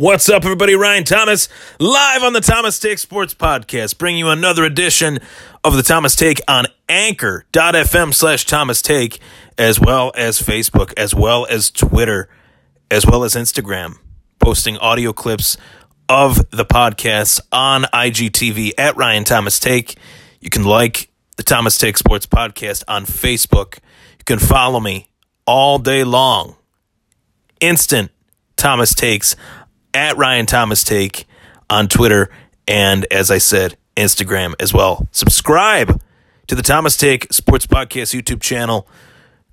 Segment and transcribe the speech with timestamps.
[0.00, 0.74] What's up, everybody?
[0.74, 5.18] Ryan Thomas, live on the Thomas Take Sports Podcast, bringing you another edition
[5.62, 9.20] of the Thomas Take on anchor.fm slash Thomas Take,
[9.58, 12.30] as well as Facebook, as well as Twitter,
[12.90, 13.98] as well as Instagram,
[14.38, 15.58] posting audio clips
[16.08, 19.98] of the podcast on IGTV at Ryan Thomas Take.
[20.40, 23.74] You can like the Thomas Take Sports Podcast on Facebook.
[24.18, 25.10] You can follow me
[25.44, 26.56] all day long.
[27.60, 28.10] Instant
[28.56, 29.36] Thomas Takes
[29.94, 31.26] at Ryan Thomas Take
[31.68, 32.30] on Twitter
[32.66, 35.08] and, as I said, Instagram as well.
[35.10, 36.00] Subscribe
[36.46, 38.88] to the Thomas Take Sports Podcast YouTube channel.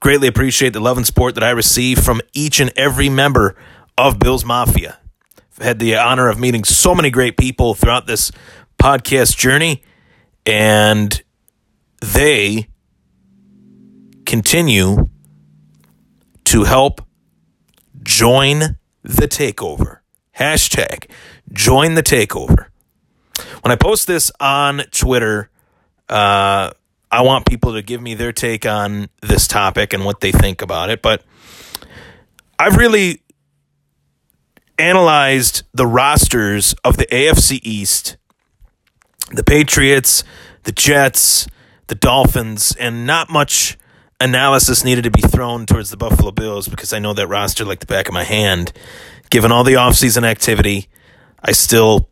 [0.00, 3.56] Greatly appreciate the love and support that I receive from each and every member
[3.98, 4.98] of Bill's Mafia.
[5.58, 8.30] I've had the honor of meeting so many great people throughout this
[8.78, 9.82] podcast journey,
[10.44, 11.22] and
[12.00, 12.68] they
[14.26, 15.08] continue
[16.44, 17.00] to help
[18.02, 19.98] join the takeover.
[20.38, 21.10] Hashtag
[21.52, 22.66] join the takeover.
[23.62, 25.50] When I post this on Twitter,
[26.08, 26.70] uh,
[27.10, 30.62] I want people to give me their take on this topic and what they think
[30.62, 31.02] about it.
[31.02, 31.22] But
[32.58, 33.22] I've really
[34.78, 38.16] analyzed the rosters of the AFC East,
[39.32, 40.24] the Patriots,
[40.64, 41.46] the Jets,
[41.86, 43.78] the Dolphins, and not much
[44.20, 47.80] analysis needed to be thrown towards the Buffalo Bills because I know that roster like
[47.80, 48.72] the back of my hand
[49.30, 50.88] given all the offseason activity,
[51.42, 52.08] I still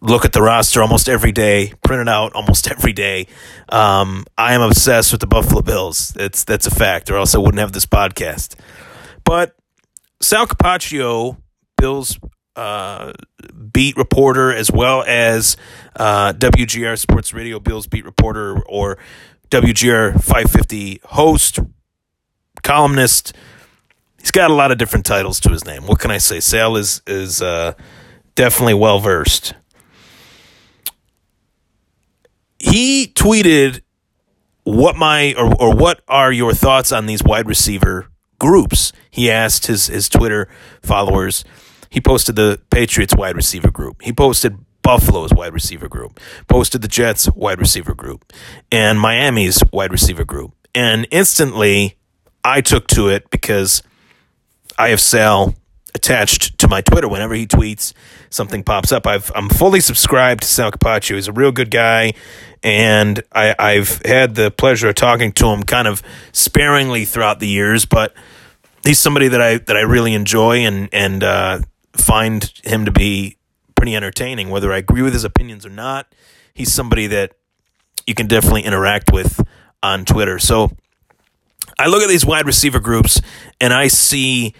[0.00, 3.26] look at the roster almost every day, print it out almost every day.
[3.68, 6.14] Um, I am obsessed with the Buffalo Bills.
[6.18, 8.54] It's that's a fact, or else I wouldn't have this podcast.
[9.24, 9.56] But
[10.20, 11.36] Sal Capaccio,
[11.76, 12.18] Bills
[12.54, 13.12] uh,
[13.72, 15.56] beat reporter, as well as
[15.96, 18.98] uh, WGR Sports Radio Bills beat reporter or
[19.50, 21.58] WGR 550 host,
[22.62, 23.32] columnist,
[24.26, 25.86] he's got a lot of different titles to his name.
[25.86, 26.40] What can I say?
[26.40, 27.74] Sal is is uh,
[28.34, 29.54] definitely well versed.
[32.58, 33.82] He tweeted
[34.64, 38.08] what my or, or what are your thoughts on these wide receiver
[38.40, 38.92] groups?
[39.12, 40.48] He asked his his Twitter
[40.82, 41.44] followers.
[41.88, 44.02] He posted the Patriots wide receiver group.
[44.02, 46.18] He posted Buffalo's wide receiver group.
[46.48, 48.32] Posted the Jets wide receiver group
[48.72, 50.52] and Miami's wide receiver group.
[50.74, 51.96] And instantly
[52.42, 53.84] I took to it because
[54.78, 55.54] I have Sal
[55.94, 57.08] attached to my Twitter.
[57.08, 57.92] Whenever he tweets,
[58.30, 59.06] something pops up.
[59.06, 61.14] I've, I'm fully subscribed to Sal Capaccio.
[61.14, 62.12] He's a real good guy,
[62.62, 67.48] and I, I've had the pleasure of talking to him kind of sparingly throughout the
[67.48, 68.14] years, but
[68.84, 71.60] he's somebody that I that I really enjoy and and uh,
[71.92, 73.36] find him to be
[73.74, 74.50] pretty entertaining.
[74.50, 76.14] Whether I agree with his opinions or not,
[76.54, 77.32] he's somebody that
[78.06, 79.42] you can definitely interact with
[79.82, 80.38] on Twitter.
[80.38, 80.72] So
[81.78, 83.20] I look at these wide receiver groups
[83.60, 84.54] and I see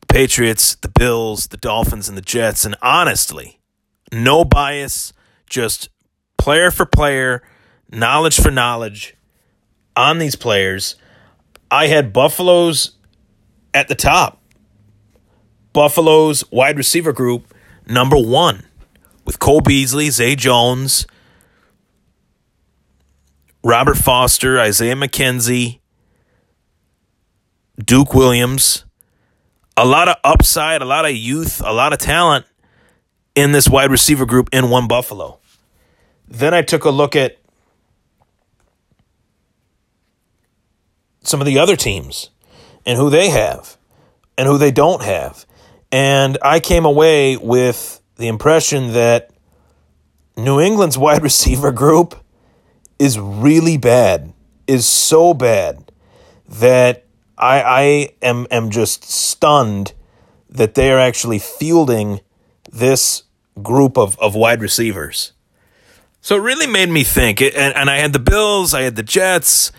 [0.00, 2.64] the Patriots, the Bills, the Dolphins, and the Jets.
[2.64, 3.60] And honestly,
[4.12, 5.12] no bias,
[5.48, 5.88] just
[6.36, 7.42] player for player,
[7.90, 9.14] knowledge for knowledge
[9.96, 10.96] on these players.
[11.70, 12.92] I had Buffalo's
[13.72, 14.40] at the top.
[15.72, 17.54] Buffalo's wide receiver group,
[17.86, 18.64] number one,
[19.24, 21.06] with Cole Beasley, Zay Jones,
[23.64, 25.78] Robert Foster, Isaiah McKenzie,
[27.82, 28.84] Duke Williams,
[29.76, 32.44] a lot of upside, a lot of youth, a lot of talent
[33.34, 35.38] in this wide receiver group in one Buffalo.
[36.28, 37.38] Then I took a look at
[41.22, 42.30] some of the other teams
[42.84, 43.76] and who they have
[44.36, 45.46] and who they don't have.
[45.90, 49.30] And I came away with the impression that
[50.36, 52.16] New England's wide receiver group
[52.98, 54.32] is really bad,
[54.66, 55.90] is so bad
[56.48, 57.06] that
[57.42, 59.94] I, I am am just stunned
[60.48, 62.20] that they are actually fielding
[62.70, 63.24] this
[63.62, 65.32] group of, of wide receivers.
[66.20, 67.42] So it really made me think.
[67.42, 69.72] And, and I had the Bills, I had the Jets,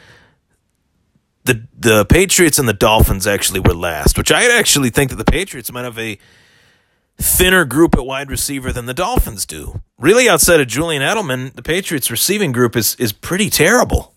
[1.45, 5.25] the the Patriots and the Dolphins actually were last, which I actually think that the
[5.25, 6.17] Patriots might have a
[7.17, 9.81] thinner group at wide receiver than the Dolphins do.
[9.97, 14.12] Really, outside of Julian Edelman, the Patriots receiving group is is pretty terrible.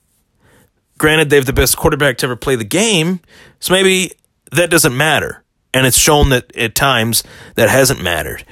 [0.98, 3.20] Granted, they have the best quarterback to ever play the game,
[3.60, 4.12] so maybe
[4.52, 5.44] that doesn't matter.
[5.74, 7.22] And it's shown that at times
[7.54, 8.44] that hasn't mattered.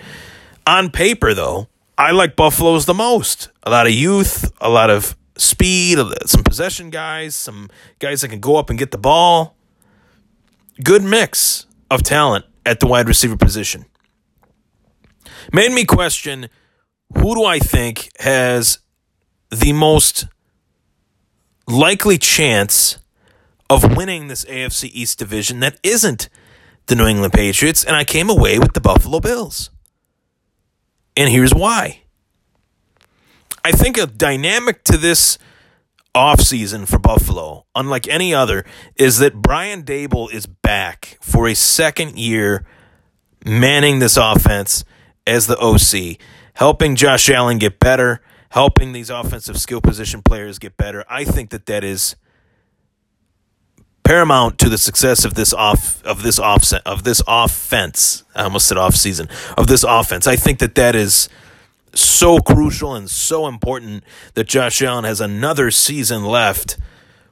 [0.67, 3.49] On paper, though, I like Buffalo's the most.
[3.63, 8.41] A lot of youth, a lot of speed, some possession guys, some guys that can
[8.41, 9.57] go up and get the ball.
[10.83, 13.87] Good mix of talent at the wide receiver position.
[15.53, 16.49] Made me question
[17.17, 18.79] who do I think has
[19.51, 20.27] the most
[21.67, 22.99] likely chance
[23.71, 26.29] of winning this AFC East division that isn't
[26.87, 29.71] the New England Patriots, and I came away with the Buffalo Bills.
[31.17, 32.03] And here's why.
[33.65, 35.39] I think a dynamic to this
[36.15, 38.65] offseason for Buffalo, unlike any other,
[38.97, 42.65] is that Brian Daboll is back for a second year
[43.45, 44.85] manning this offense
[45.27, 46.19] as the OC,
[46.55, 48.21] helping Josh Allen get better,
[48.55, 51.05] helping these offensive skill position players get better.
[51.09, 52.15] I think that that is
[54.05, 58.23] paramount to the success of this off of this offset of this offense.
[58.33, 59.29] I almost said off season
[59.59, 60.29] of this offense.
[60.29, 61.29] I think that that is
[61.95, 64.05] so crucial and so important
[64.35, 66.77] that Josh Allen has another season left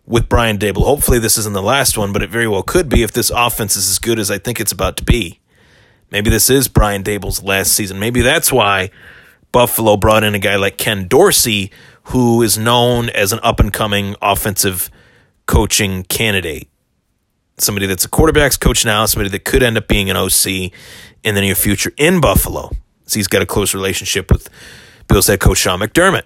[0.05, 0.85] with Brian Daboll.
[0.87, 3.77] Hopefully, this isn't the last one, but it very well could be if this offense
[3.77, 5.39] is as good as I think it's about to be.
[6.11, 8.01] Maybe this is Brian Daboll's last season.
[8.01, 8.91] Maybe that's why
[9.53, 11.71] Buffalo brought in a guy like Ken Dorsey,
[12.05, 14.91] who is known as an up and coming offensive
[15.47, 16.69] coaching candidate.
[17.59, 20.73] Somebody that's a quarterback's coach now, somebody that could end up being an OC
[21.23, 22.71] in the near future in Buffalo.
[23.07, 24.49] So he's got a close relationship with
[25.07, 26.25] Bills head coach Sean McDermott.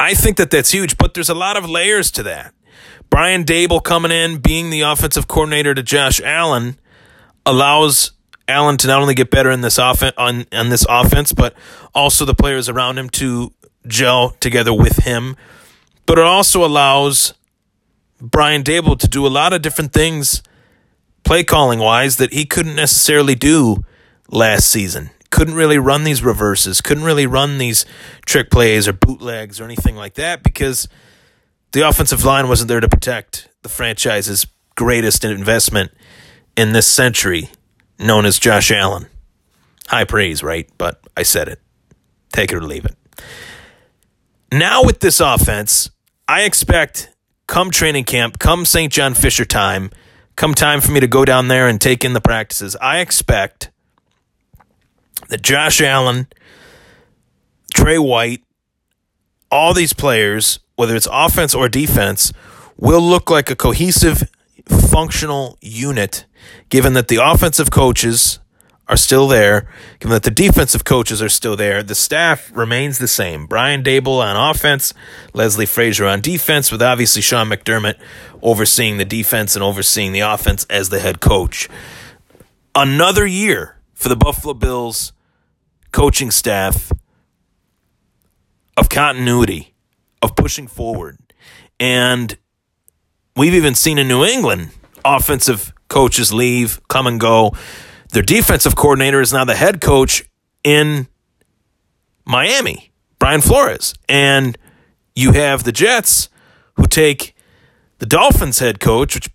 [0.00, 2.52] I think that that's huge, but there's a lot of layers to that.
[3.08, 6.76] Brian Daboll coming in, being the offensive coordinator to Josh Allen,
[7.46, 8.12] allows
[8.48, 11.54] Allen to not only get better in this offense on, on this offense, but
[11.94, 13.52] also the players around him to
[13.86, 15.36] gel together with him.
[16.06, 17.34] But it also allows
[18.20, 20.42] Brian Daboll to do a lot of different things
[21.24, 23.84] play calling wise that he couldn't necessarily do
[24.28, 25.10] last season.
[25.30, 27.86] Couldn't really run these reverses, couldn't really run these
[28.26, 30.88] trick plays or bootlegs or anything like that because
[31.72, 34.46] the offensive line wasn't there to protect the franchise's
[34.76, 35.90] greatest investment
[36.56, 37.48] in this century,
[37.98, 39.06] known as Josh Allen.
[39.88, 40.68] High praise, right?
[40.78, 41.60] But I said it.
[42.32, 42.96] Take it or leave it.
[44.50, 45.90] Now, with this offense,
[46.28, 47.12] I expect
[47.46, 48.92] come training camp, come St.
[48.92, 49.90] John Fisher time,
[50.36, 53.70] come time for me to go down there and take in the practices, I expect
[55.28, 56.28] that Josh Allen,
[57.74, 58.42] Tre White,
[59.50, 62.32] all these players, whether it's offense or defense,
[62.76, 64.24] will look like a cohesive,
[64.92, 66.26] functional unit,
[66.68, 68.40] given that the offensive coaches
[68.88, 69.66] are still there,
[70.00, 71.82] given that the defensive coaches are still there.
[71.82, 73.46] The staff remains the same.
[73.46, 74.92] Brian Daboll on offense,
[75.32, 77.98] Leslie Frazier on defense, with obviously Sean McDermott
[78.42, 81.70] overseeing the defense and overseeing the offense as the head coach.
[82.74, 85.14] Another year for the Buffalo Bills
[85.90, 86.92] coaching staff
[88.76, 89.74] of continuity,
[90.20, 91.18] of pushing forward.
[91.80, 92.36] And
[93.34, 94.70] we've even seen in New England
[95.04, 97.52] offensive coaches leave, come and go.
[98.12, 100.24] Their defensive coordinator is now the head coach
[100.64, 101.08] in
[102.24, 103.94] Miami, Brian Flores.
[104.08, 104.56] And
[105.14, 106.28] you have the Jets
[106.74, 107.34] who take
[107.98, 109.30] the Dolphins head coach, which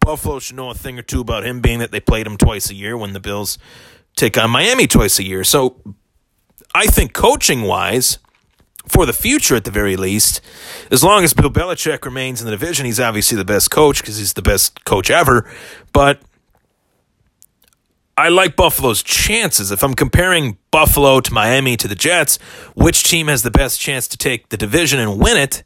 [0.00, 2.70] Buffalo should know a thing or two about him, being that they played him twice
[2.70, 3.58] a year when the Bills
[4.16, 5.44] take on Miami twice a year.
[5.44, 5.80] So
[6.74, 8.18] I think coaching wise,
[8.86, 10.40] for the future at the very least,
[10.90, 14.18] as long as Bill Belichick remains in the division, he's obviously the best coach because
[14.18, 15.50] he's the best coach ever.
[15.92, 16.20] But
[18.16, 19.70] I like Buffalo's chances.
[19.70, 22.38] If I'm comparing Buffalo to Miami to the Jets,
[22.74, 25.62] which team has the best chance to take the division and win it?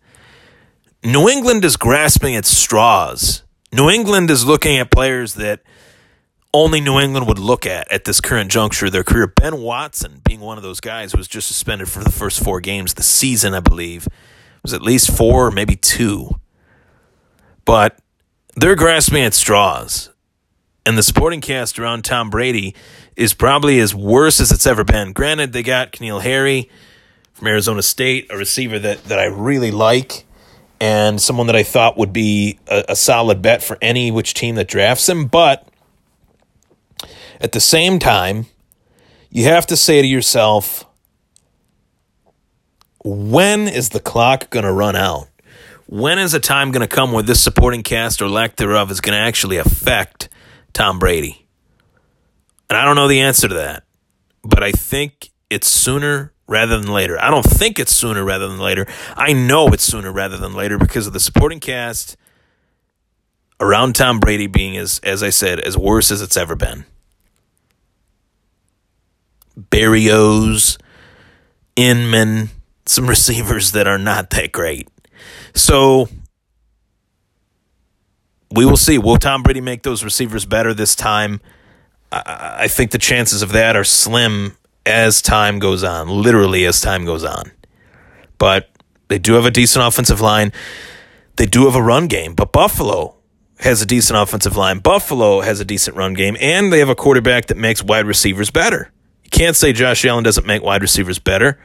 [1.02, 3.42] New England is grasping at straws.
[3.72, 5.60] New England is looking at players that
[6.54, 9.26] only New England would look at at this current juncture of their career.
[9.26, 12.94] Ben Watson being one of those guys was just suspended for the first four games
[12.94, 14.06] the season, I believe.
[14.06, 16.38] It was at least four, maybe two.
[17.64, 17.98] But
[18.54, 20.10] they're grasping at straws.
[20.86, 22.74] And the supporting cast around Tom Brady
[23.16, 25.12] is probably as worse as it's ever been.
[25.12, 26.70] Granted, they got N'Keal Harry
[27.32, 30.24] from Arizona State, a receiver that, that I really like
[30.80, 34.56] and someone that I thought would be a, a solid bet for any which team
[34.56, 35.26] that drafts him.
[35.26, 35.66] But
[37.40, 38.46] at the same time,
[39.30, 40.86] you have to say to yourself,
[43.04, 45.28] when is the clock going to run out?
[45.86, 49.00] When is a time going to come where this supporting cast or lack thereof is
[49.00, 50.28] going to actually affect
[50.72, 51.46] Tom Brady?
[52.70, 53.84] And I don't know the answer to that,
[54.42, 57.20] but I think it's sooner rather than later.
[57.20, 58.86] I don't think it's sooner rather than later.
[59.16, 62.16] I know it's sooner rather than later because of the supporting cast
[63.60, 66.84] around Tom Brady being as as I said as worse as it's ever been.
[69.58, 70.78] Berrios,
[71.76, 72.50] Inman,
[72.86, 74.88] some receivers that are not that great.
[75.54, 76.08] So
[78.50, 78.98] we will see.
[78.98, 81.40] Will Tom Brady make those receivers better this time?
[82.12, 84.56] I, I think the chances of that are slim
[84.86, 87.50] as time goes on, literally as time goes on.
[88.38, 88.70] But
[89.08, 90.52] they do have a decent offensive line.
[91.36, 92.34] They do have a run game.
[92.34, 93.16] But Buffalo,
[93.60, 94.78] has a decent offensive line.
[94.78, 98.50] Buffalo has a decent run game, and they have a quarterback that makes wide receivers
[98.50, 98.90] better.
[99.34, 101.58] Can't say Josh Allen doesn't make wide receivers better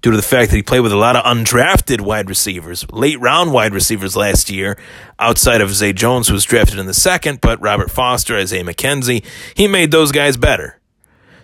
[0.00, 3.20] due to the fact that he played with a lot of undrafted wide receivers, late
[3.20, 4.76] round wide receivers last year,
[5.20, 9.24] outside of Zay Jones, who was drafted in the second, but Robert Foster, Isaiah McKenzie,
[9.54, 10.80] he made those guys better.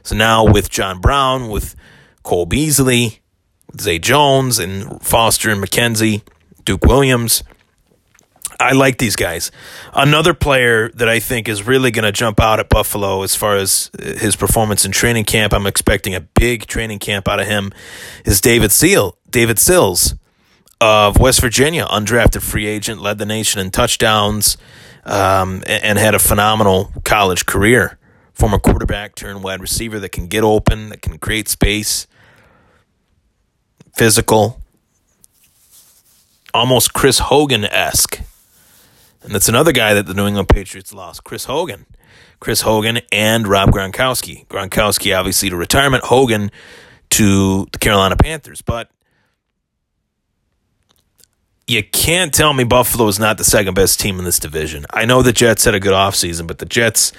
[0.03, 1.77] So now with John Brown, with
[2.25, 3.21] Cole Beasley,
[3.81, 6.23] Zay Jones, and Foster and McKenzie,
[6.65, 7.45] Duke Williams,
[8.61, 9.53] I like these guys.
[9.95, 13.57] Another player that I think is really going to jump out at Buffalo as far
[13.57, 17.73] as his performance in training camp, I'm expecting a big training camp out of him,
[18.25, 20.17] is David Seal, David Sills
[20.81, 24.57] of West Virginia, undrafted free agent, led the nation in touchdowns,
[25.05, 27.97] um, and, and had a phenomenal college career.
[28.33, 32.07] Former quarterback turned wide receiver that can get open, that can create space,
[33.97, 34.61] physical,
[36.53, 38.21] almost Chris Hogan esque
[39.23, 41.87] and that's another guy that the New England Patriots lost, Chris Hogan.
[42.41, 44.47] Chris Hogan and Rob Gronkowski.
[44.47, 46.51] Gronkowski, obviously, to retirement, Hogan
[47.11, 48.63] to the Carolina Panthers.
[48.63, 48.91] But
[51.67, 54.87] you can't tell me Buffalo is not the second best team in this division.
[54.91, 57.13] I know the Jets had a good offseason, but the Jets,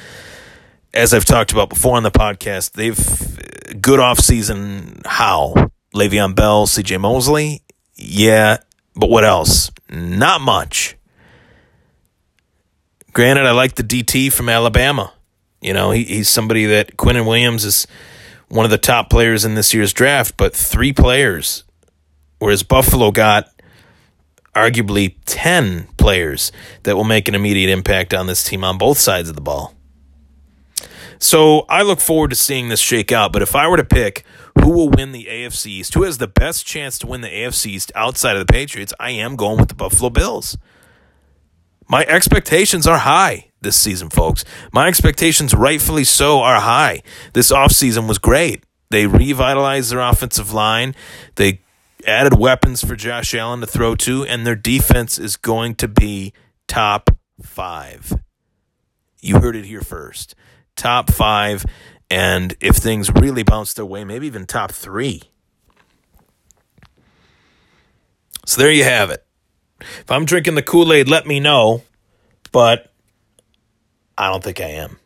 [0.94, 5.06] as I've talked about before on the podcast, they've good offseason.
[5.06, 5.54] How?
[5.94, 7.62] Le'Veon Bell, CJ Mosley?
[7.96, 8.58] Yeah,
[8.96, 9.72] but what else?
[9.90, 10.96] Not much.
[13.14, 15.14] Granted, I like the DT from Alabama.
[15.62, 17.88] You know, he, he's somebody that Quinnen Williams is
[18.48, 21.64] one of the top players in this year's draft, but three players,
[22.40, 23.50] whereas Buffalo got
[24.56, 26.52] arguably 10 players
[26.84, 29.76] that will make an immediate impact on this team on both sides of the ball.
[31.20, 33.34] So I look forward to seeing this shake out.
[33.34, 34.24] But if I were to pick
[34.62, 37.68] who will win the AFC East, who has the best chance to win the AFC
[37.68, 40.58] East outside of the Patriots, I am going with the Buffalo Bills.
[41.90, 44.46] My expectations are high this season, folks.
[44.72, 47.02] My expectations, rightfully so, are high.
[47.34, 48.64] This offseason was great.
[48.92, 50.96] They revitalized their offensive line.
[51.36, 51.62] They
[52.06, 56.32] added weapons for Josh Allen to throw to, and their defense is going to be
[56.68, 57.10] top
[57.42, 58.14] five.
[59.20, 60.36] You heard it here first.
[60.76, 61.66] Top five,
[62.10, 65.24] and if things really bounce their way, maybe even top three.
[68.46, 69.26] So there you have it.
[69.82, 71.84] If I'm drinking the Kool Aid, let me know.
[72.52, 72.92] But
[74.18, 75.00] I don't think I am.